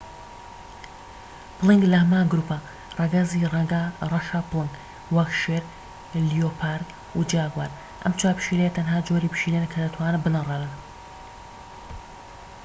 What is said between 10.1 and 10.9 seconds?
بنەڕێنن